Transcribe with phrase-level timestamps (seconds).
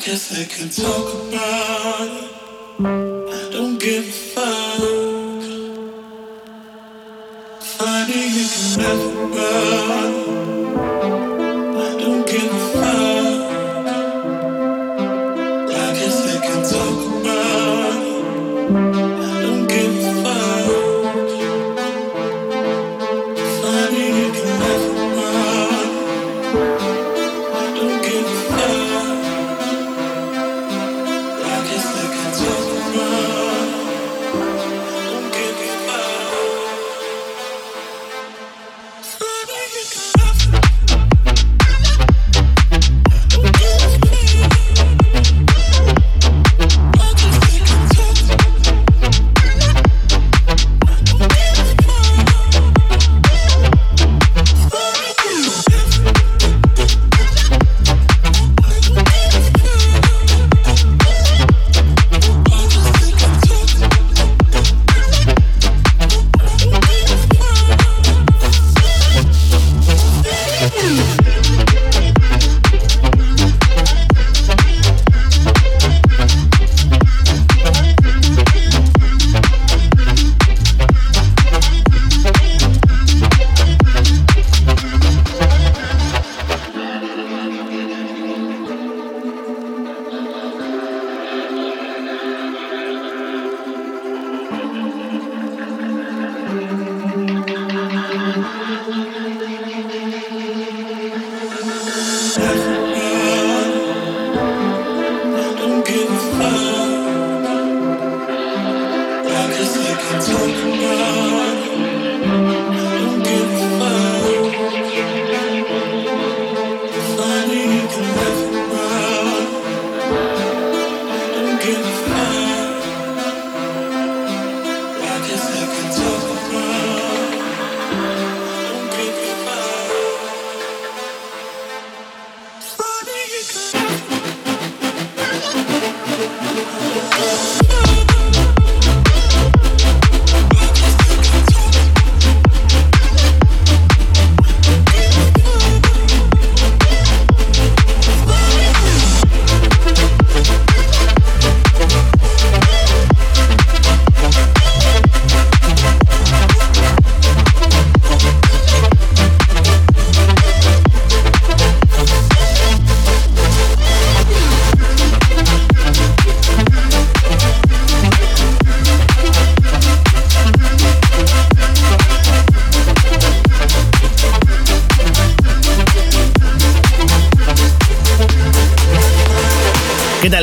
[0.00, 2.30] Guess I can talk about it.
[2.80, 5.42] I don't give a fuck.
[7.60, 10.21] Funny you can never run.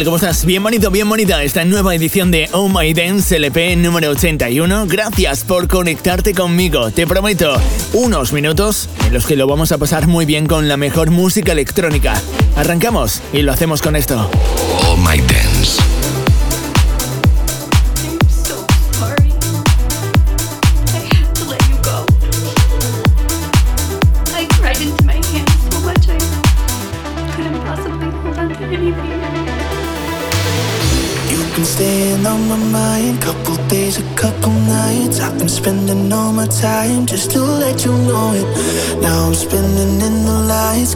[0.06, 0.46] ¿Cómo estás?
[0.46, 1.10] Bien bonito, bien
[1.42, 4.86] esta nueva edición de Oh My Dance LP número 81.
[4.88, 6.92] Gracias por conectarte conmigo.
[6.92, 7.60] Te prometo
[7.94, 11.52] unos minutos en los que lo vamos a pasar muy bien con la mejor música
[11.52, 12.22] electrónica.
[12.56, 14.30] Arrancamos y lo hacemos con esto.
[14.88, 15.39] Oh My Dance.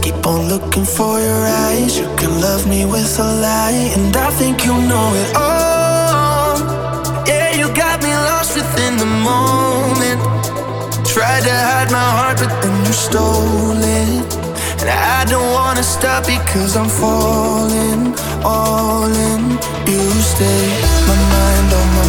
[0.00, 1.98] Keep on looking for your eyes.
[1.98, 5.32] You can love me with a lie, and I think you know it.
[5.34, 10.20] Oh, yeah, you got me lost within the moment.
[11.06, 14.34] Tried to hide my heart, but then you stole it.
[14.80, 18.14] And I don't wanna stop because I'm falling
[18.44, 19.42] all in.
[19.90, 20.02] You
[20.32, 20.64] stay,
[21.08, 22.03] my mind on my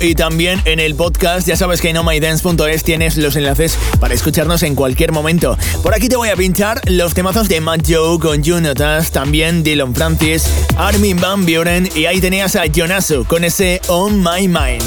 [0.00, 1.46] y también en el podcast.
[1.46, 5.56] Ya sabes que en omydance.es tienes los enlaces para escucharnos en cualquier momento.
[5.82, 9.94] Por aquí te voy a pinchar los temazos de Matt Joe con Junotas, también Dylan
[9.94, 10.44] Francis,
[10.76, 14.84] Armin Van Buren y ahí tenías a Jonasu con ese On My Mind.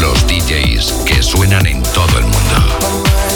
[0.00, 3.27] Los DJs que suenan en todo el mundo.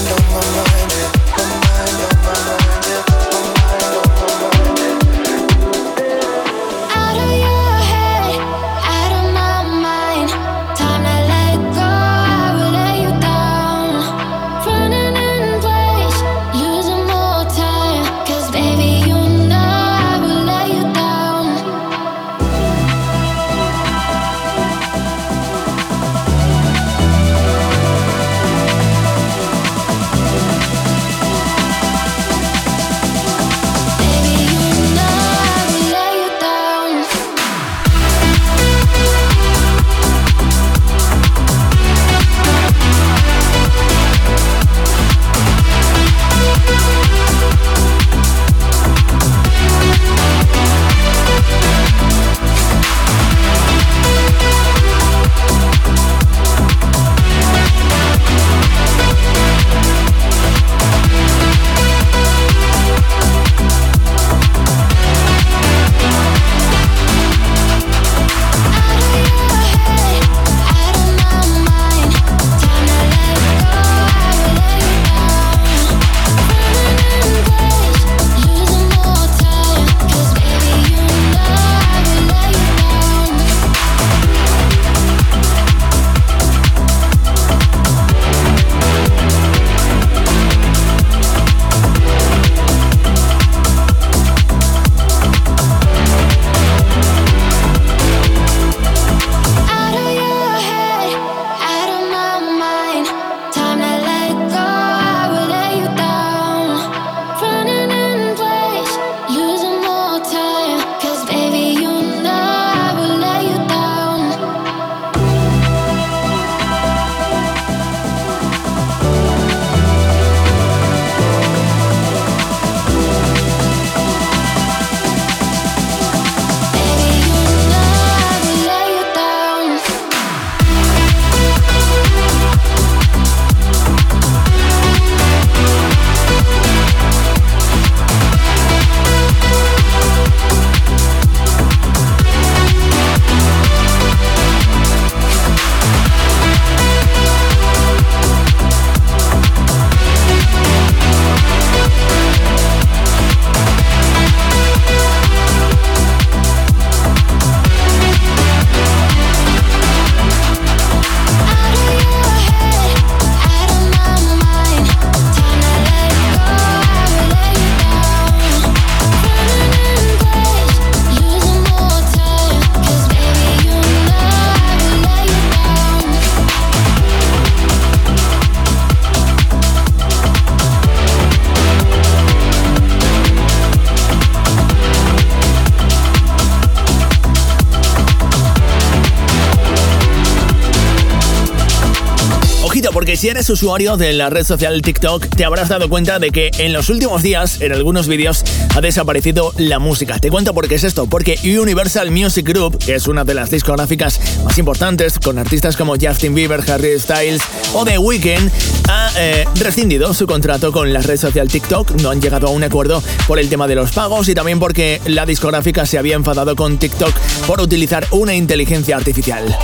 [193.51, 197.23] Usuario de la red social TikTok, te habrás dado cuenta de que en los últimos
[197.23, 198.45] días, en algunos vídeos,
[198.75, 200.19] ha desaparecido la música.
[200.19, 203.51] Te cuento por qué es esto, porque Universal Music Group, que es una de las
[203.51, 207.43] discográficas más importantes, con artistas como Justin Bieber, Harry Styles
[207.75, 208.51] o The Weeknd,
[208.89, 211.93] ha eh, rescindido su contrato con la red social TikTok.
[212.03, 215.01] No han llegado a un acuerdo por el tema de los pagos y también porque
[215.07, 217.15] la discográfica se había enfadado con TikTok
[217.47, 219.57] por utilizar una inteligencia artificial.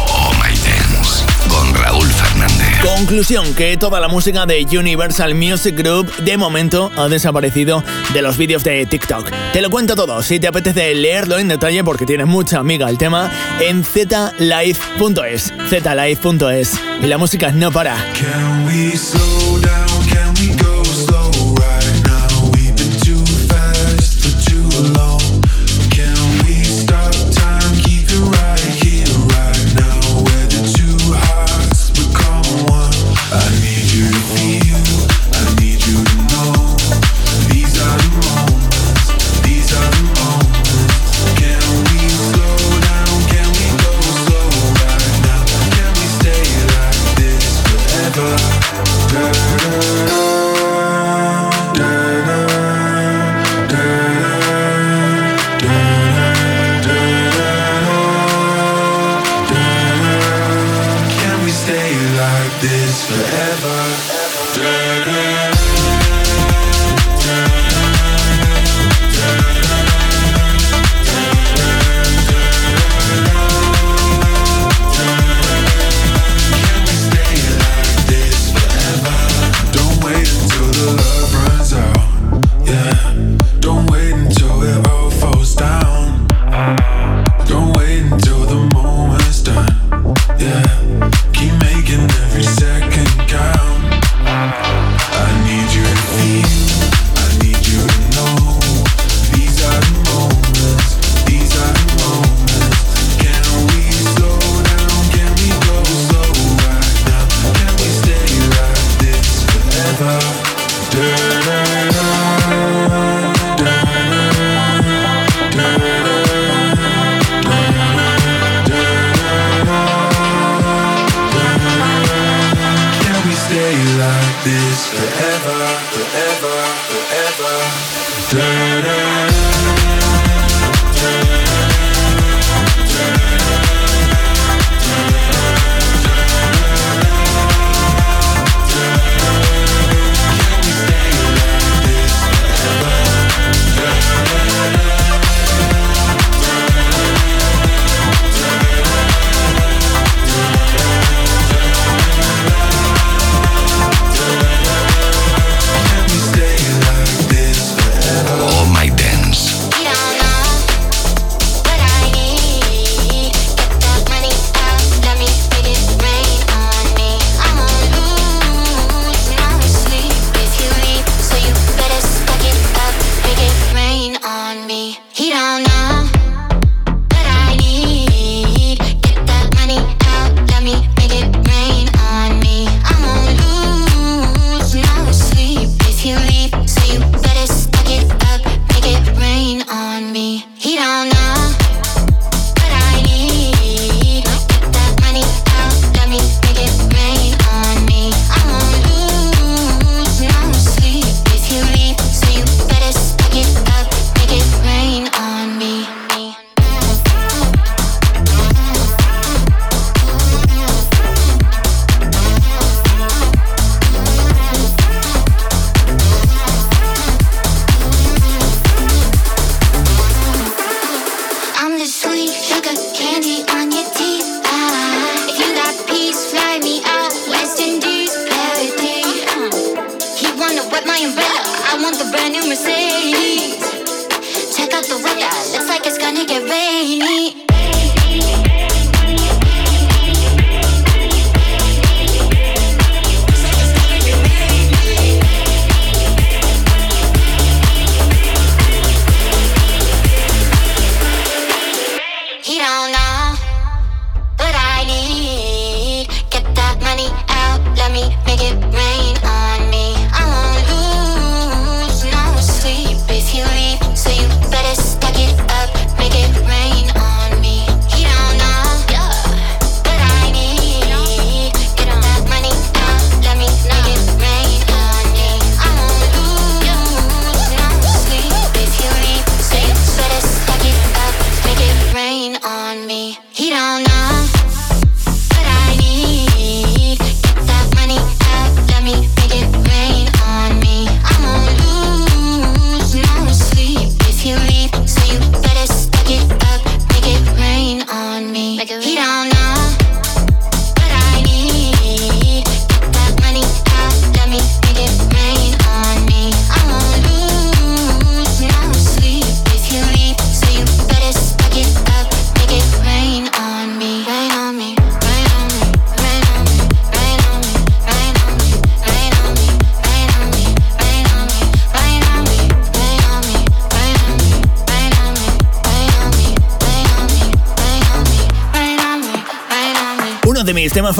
[2.82, 7.82] Conclusión, que toda la música de Universal Music Group de momento ha desaparecido
[8.12, 9.30] de los vídeos de TikTok.
[9.52, 12.98] Te lo cuento todo, si te apetece leerlo en detalle porque tiene mucha amiga el
[12.98, 13.30] tema,
[13.60, 16.80] en zlive.es, zlive.es.
[17.02, 17.96] Y la música no para.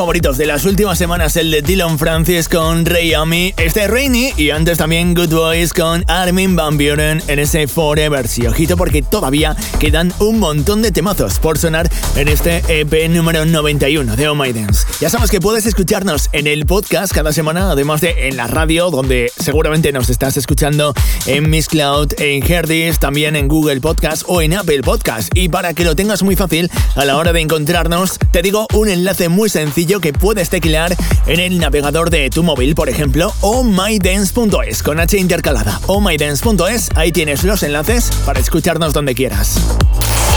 [0.09, 4.49] Favoritos de las últimas semanas, el de Dylan Francis con Ray Ami, este Rainy y
[4.49, 8.27] antes también Good Boys con Armin Van Buren en ese Forever.
[8.27, 13.45] Si ojito porque todavía quedan un montón de temazos por sonar en este EP número
[13.45, 14.87] 91 de Oh My Dance.
[14.99, 18.91] Ya sabes que puedes escucharnos en el podcast cada semana, además de en la radio,
[18.91, 20.95] donde seguramente nos estás escuchando
[21.27, 25.29] en Miss Cloud, en Herdis, también en Google Podcast o en Apple Podcast.
[25.35, 28.89] Y para que lo tengas muy fácil a la hora de encontrarnos, te digo un
[28.89, 30.95] enlace muy sencillo que puedes teclear
[31.27, 35.81] en el navegador de tu móvil, por ejemplo, o mydance.es con H intercalada.
[35.87, 39.61] o mydance.es, ahí tienes los enlaces para escucharnos donde quieras.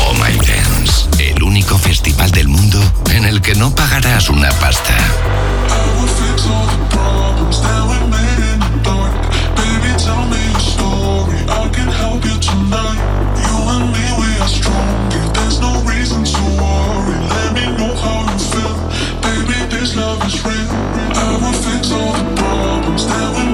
[0.07, 2.79] Oh My Dance, el único festival del mundo
[3.11, 4.97] en el que no pagarás una pasta.
[21.91, 23.50] all the problems that we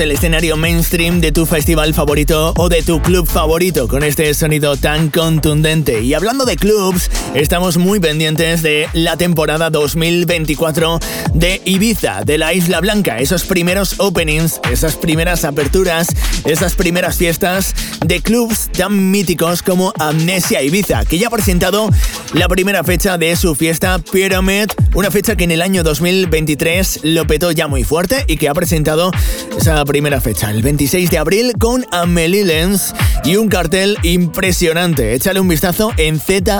[0.00, 4.76] el escenario mainstream de tu festival favorito o de tu club favorito con este sonido
[4.76, 6.02] tan contundente.
[6.02, 10.98] Y hablando de clubs, estamos muy pendientes de la temporada 2024
[11.34, 13.18] de Ibiza, de la Isla Blanca.
[13.18, 16.08] Esos primeros openings, esas primeras aperturas,
[16.44, 21.88] esas primeras fiestas de clubs tan míticos como Amnesia Ibiza, que ya ha presentado
[22.32, 27.26] la primera fecha de su fiesta Pyramid, una fecha que en el año 2023 lo
[27.26, 29.10] petó ya muy fuerte y que ha presentado
[29.56, 32.92] esa primera fecha, el 26 de abril, con Amelie Lenz
[33.24, 35.14] y un cartel impresionante.
[35.14, 36.50] Échale un vistazo en zlive.es,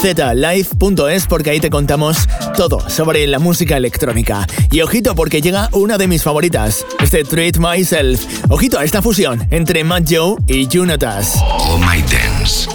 [0.00, 2.16] zlive.es, porque ahí te contamos
[2.56, 4.46] todo sobre la música electrónica.
[4.70, 8.24] Y ojito, porque llega una de mis favoritas, este Treat Myself.
[8.48, 11.34] Ojito a esta fusión entre Matt Joe y Junatas.
[11.42, 12.68] Oh My Dance.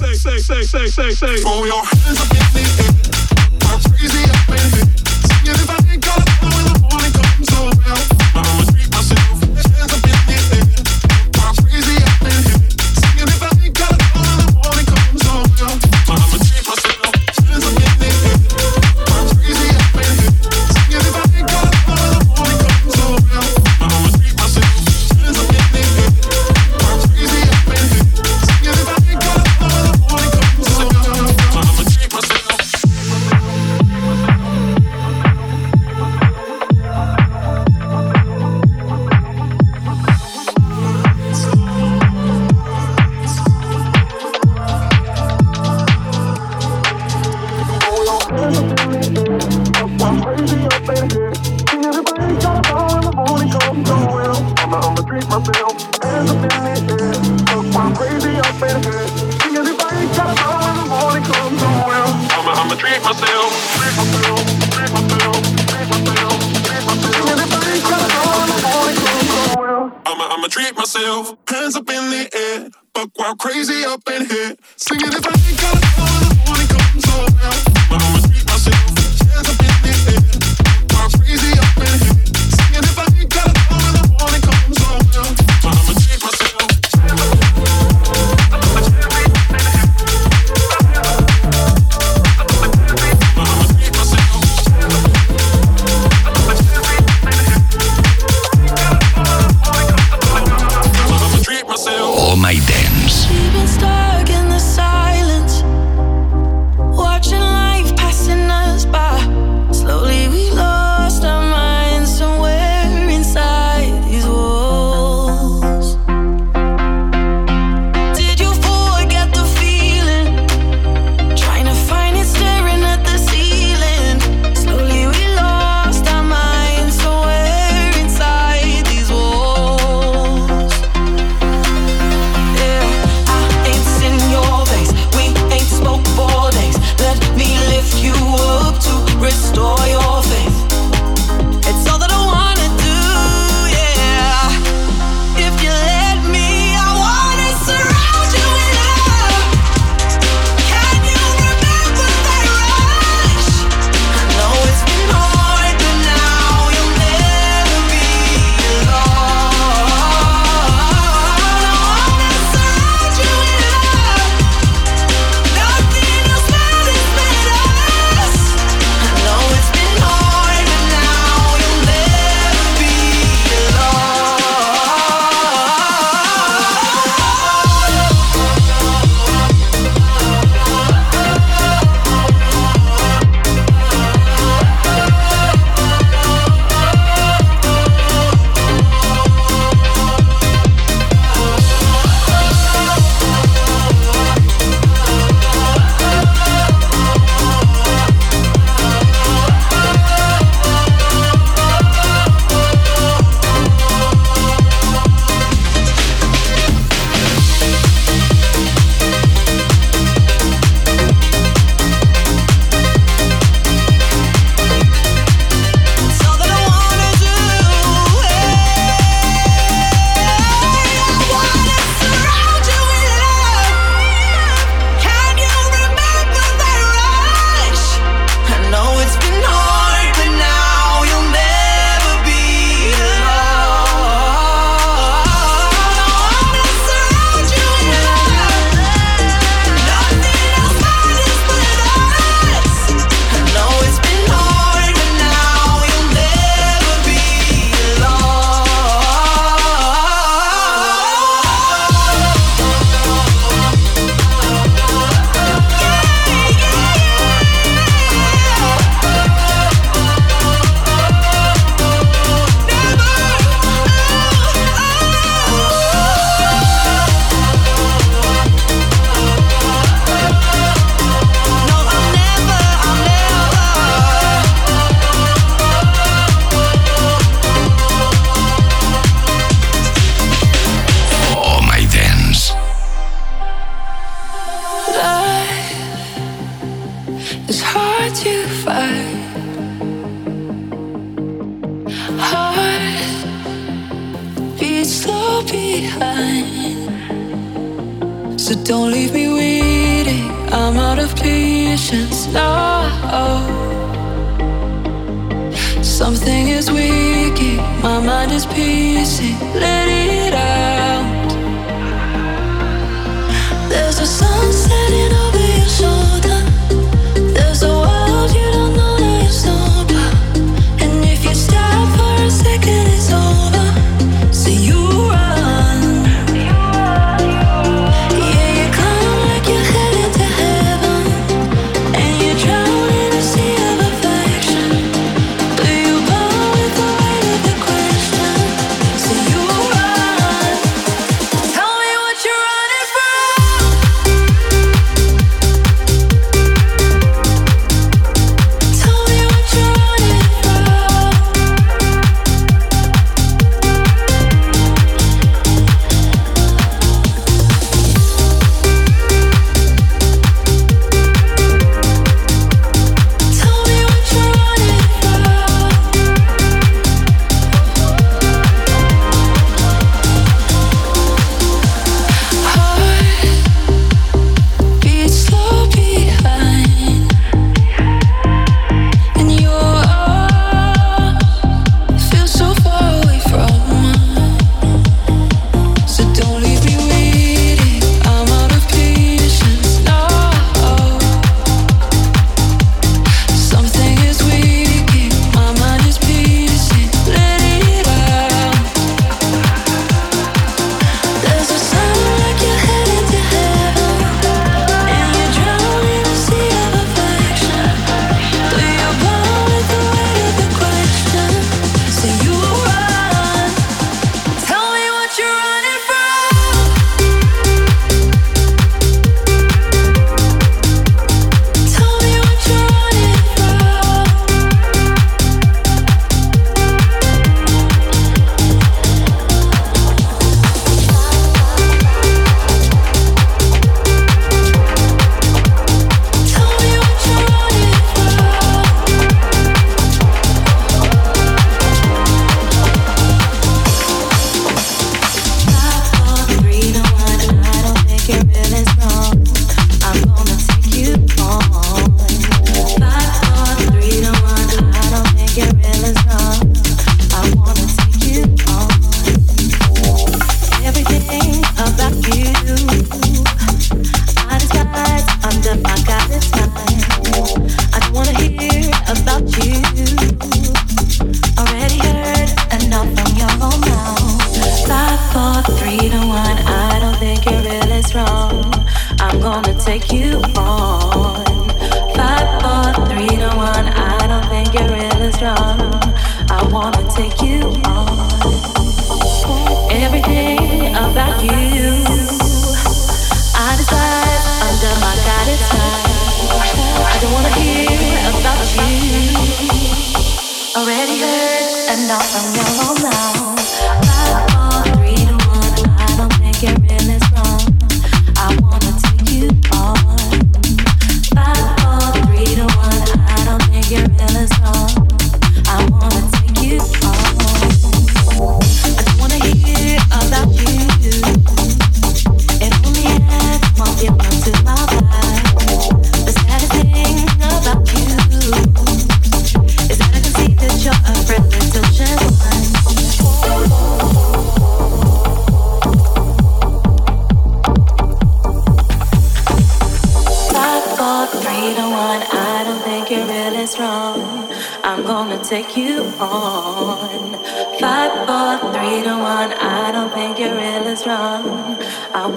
[0.00, 1.36] Say, say, say, say, say, say.
[1.38, 3.09] Throw your hands up in the air,
[5.52, 5.79] give it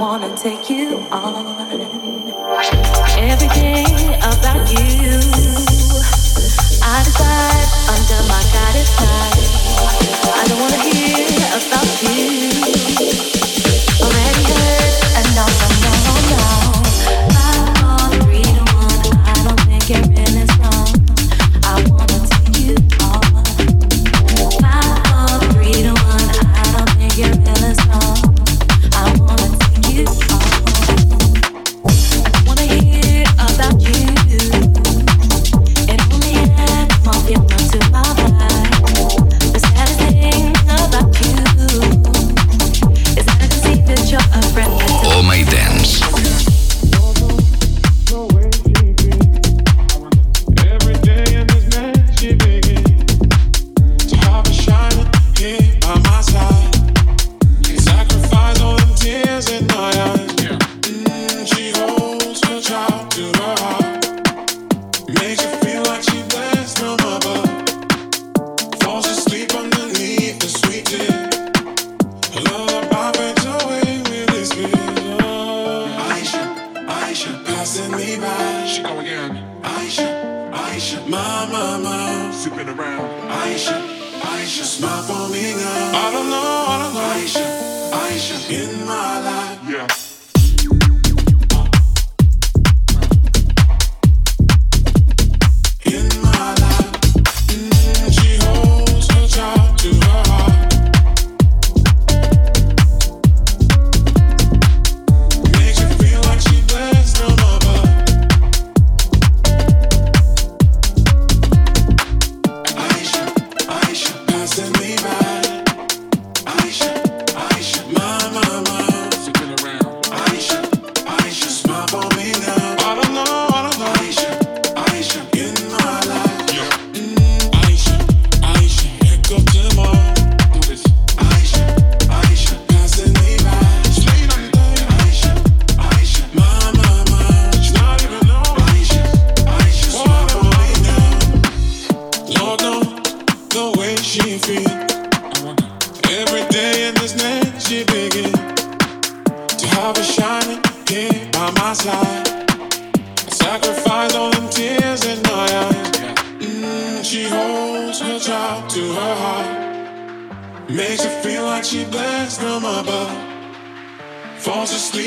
[0.03, 1.82] wanna take you on.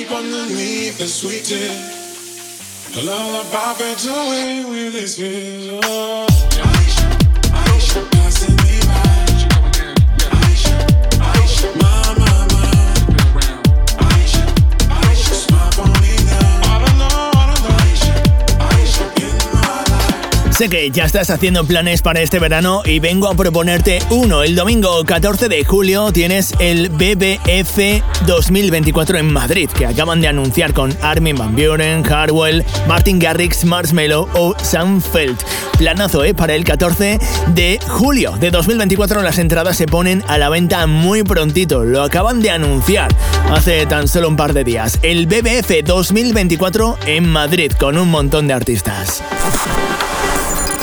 [0.06, 1.70] deep underneath the sweet dip.
[2.96, 5.80] A lullaby fades away with his vision.
[5.84, 6.75] Oh.
[20.56, 24.42] Sé que ya estás haciendo planes para este verano y vengo a proponerte uno.
[24.42, 30.72] El domingo 14 de julio tienes el BBF 2024 en Madrid, que acaban de anunciar
[30.72, 35.36] con Armin Van Buren, Harwell, Martin Garrix, Marshmello o Sam Feld.
[35.76, 36.32] Planazo, ¿eh?
[36.32, 41.22] Para el 14 de julio de 2024 las entradas se ponen a la venta muy
[41.22, 41.84] prontito.
[41.84, 43.14] Lo acaban de anunciar
[43.50, 45.00] hace tan solo un par de días.
[45.02, 49.22] El BBF 2024 en Madrid con un montón de artistas.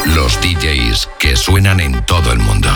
[0.05, 2.69] Los DJs que suenan en todo el mundo.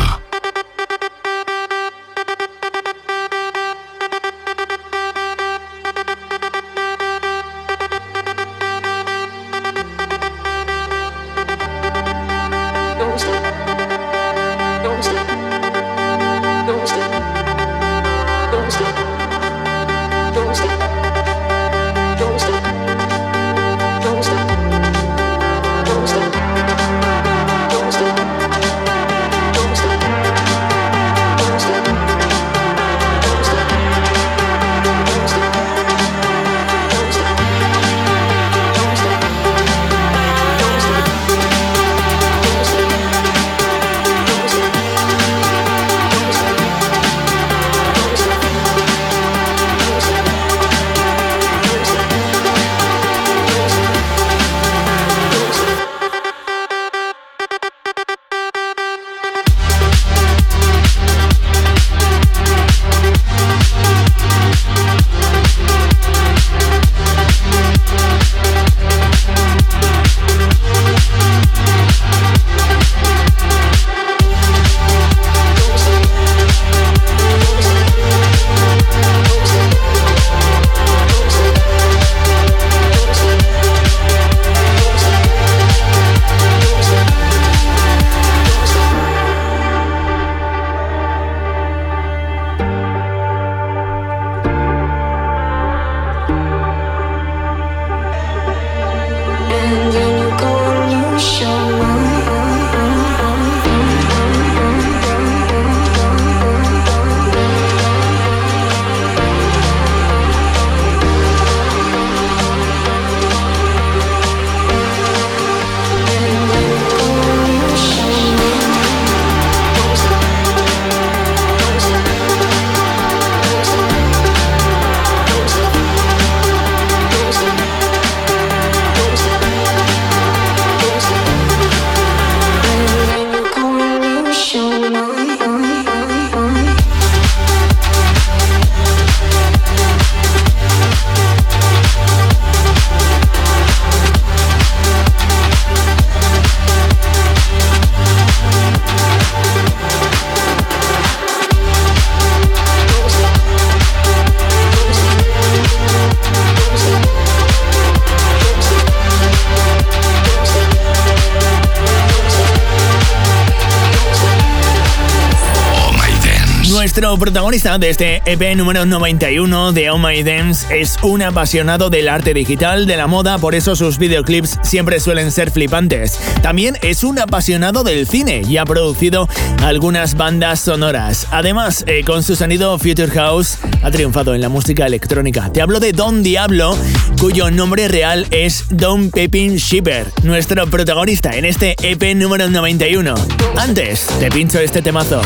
[166.98, 172.10] Nuestro protagonista de este EP número 91 de Oh My Dance es un apasionado del
[172.10, 176.18] arte digital, de la moda, por eso sus videoclips siempre suelen ser flipantes.
[176.41, 179.30] También es un apasionado del cine y ha producido
[179.62, 181.28] algunas bandas sonoras.
[181.30, 185.52] Además, eh, con su sonido Future House ha triunfado en la música electrónica.
[185.54, 186.76] Te hablo de Don Diablo,
[187.20, 193.14] cuyo nombre real es Don Pepin Shipper, nuestro protagonista en este EP número 91.
[193.56, 195.22] Antes, te pincho este temazo.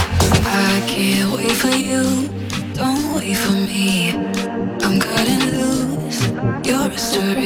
[1.61, 2.27] For you,
[2.73, 4.13] don't wait for me.
[4.81, 6.21] I'm cutting loose,
[6.65, 7.40] you're a story.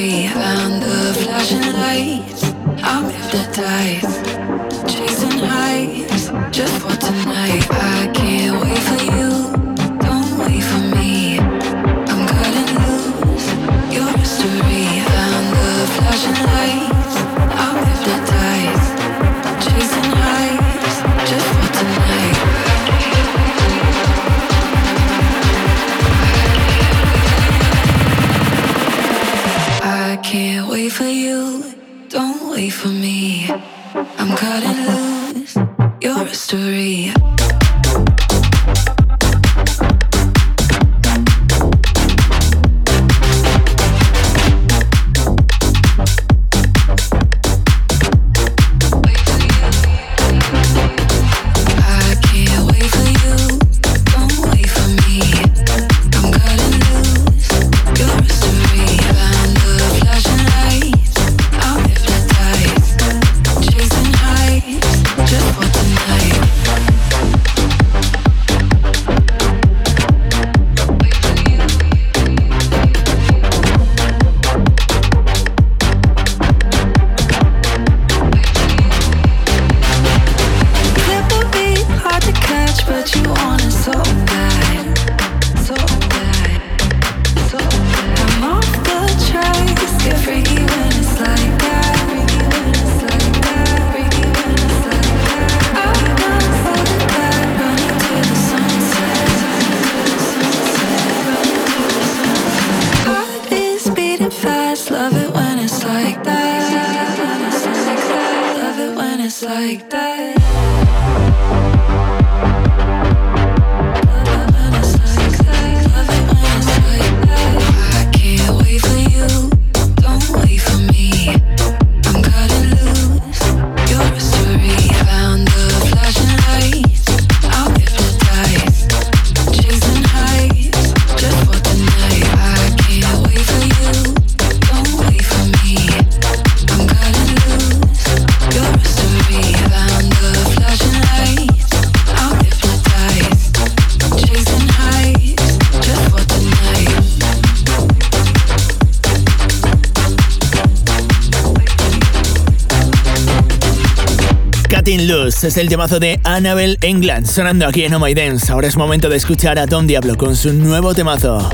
[155.46, 158.52] Es el temazo de Annabelle England sonando aquí en Oh My Dance.
[158.52, 161.50] Ahora es momento de escuchar a Don Diablo con su nuevo temazo.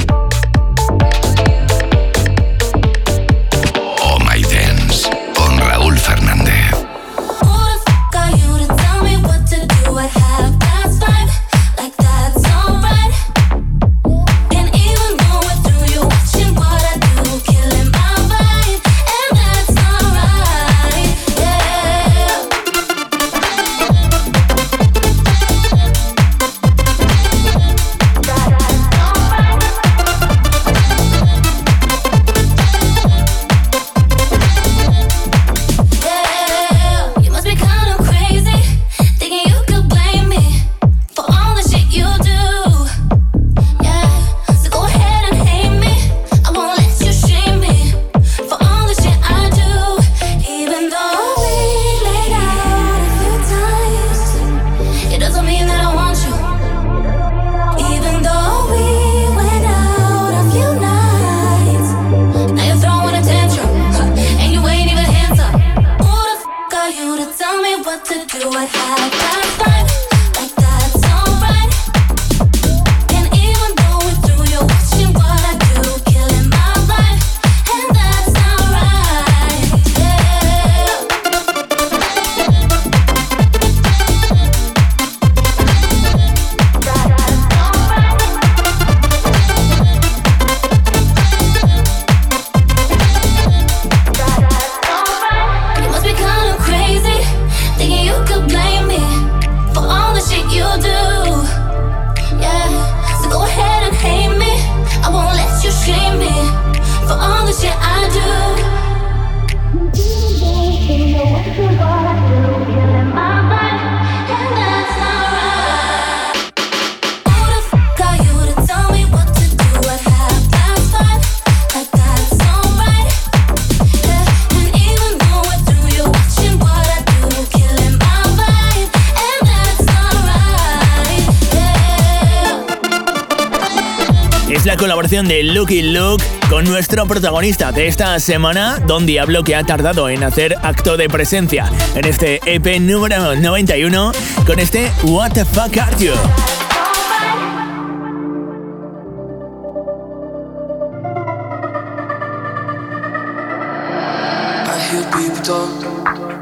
[135.11, 140.23] De Lucky Luke con nuestro protagonista de esta semana, Don Diablo, que ha tardado en
[140.23, 144.13] hacer acto de presencia en este EP número 91
[144.47, 146.13] con este What the Fuck Are You?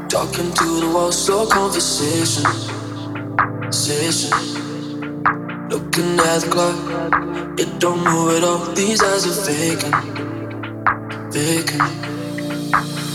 [0.08, 0.70] talking to
[5.90, 7.58] looking at the clock.
[7.58, 8.58] It don't move at all.
[8.74, 9.94] These eyes are vacant,
[11.32, 11.82] vacant.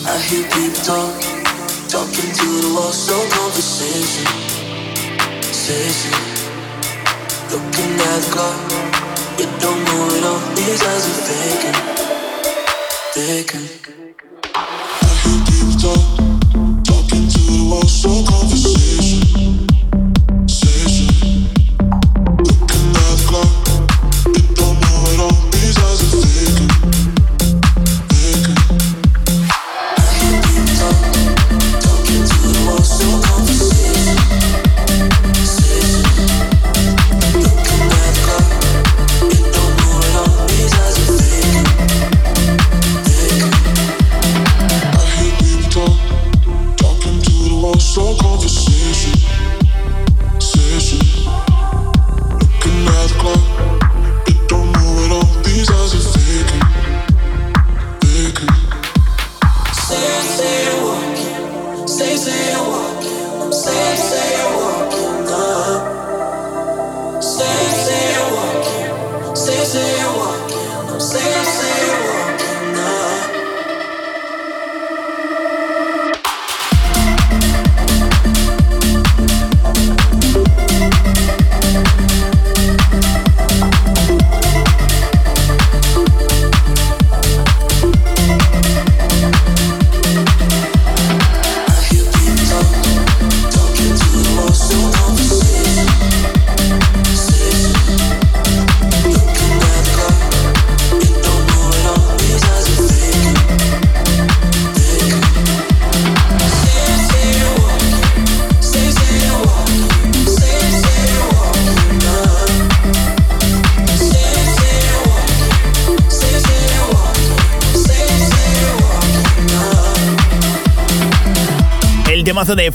[0.05, 1.13] I hear people talk,
[1.88, 2.91] talking to the wall.
[2.91, 4.28] So conversation,
[5.53, 6.19] session.
[7.51, 8.59] Looking at the clock.
[9.39, 10.41] It don't move at all.
[10.55, 11.78] These eyes are vacant,
[13.15, 13.69] vacant.
[14.53, 16.03] I hear people talk,
[16.84, 17.88] talking to the wall.
[17.88, 18.94] So conversation.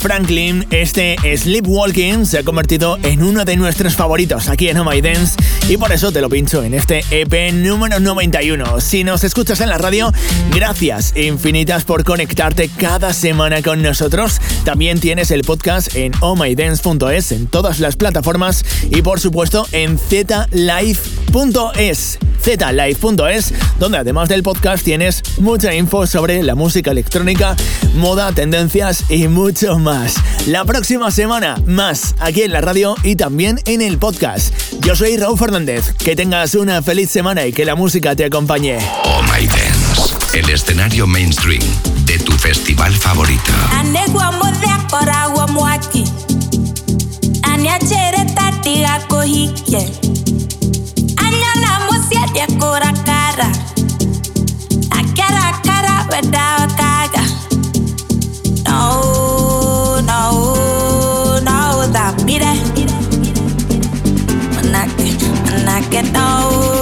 [0.01, 5.01] Franklin, este Sleepwalking se ha convertido en uno de nuestros favoritos aquí en Oh My
[5.01, 5.37] Dance
[5.69, 8.81] y por eso te lo pincho en este EP número 91.
[8.81, 10.13] Si nos escuchas en la radio,
[10.55, 14.41] gracias infinitas por conectarte cada semana con nosotros.
[14.65, 19.99] También tienes el podcast en ohmydance.es en todas las plataformas y por supuesto en
[21.31, 27.55] zlive.es zlive.es, donde además del podcast tienes mucha info sobre la música electrónica,
[27.95, 30.15] moda, tendencias y mucho más.
[30.47, 34.55] La próxima semana, más aquí en la radio y también en el podcast.
[34.81, 35.93] Yo soy Raúl Fernández.
[35.95, 38.79] Que tengas una feliz semana y que la música te acompañe.
[39.05, 41.63] Oh My Dance, el escenario mainstream
[42.07, 43.53] de tu festival favorito.
[52.35, 53.51] Ya cura cara.
[54.91, 57.25] A cara a cara, verdad caga.
[58.65, 62.53] No, no, no, da mire.
[64.55, 65.17] Manake,
[65.47, 66.80] manake, no.